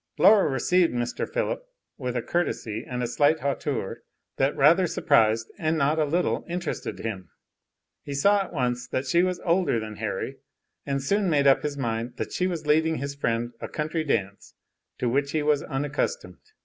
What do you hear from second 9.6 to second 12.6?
than Harry, and soon made up his mind that she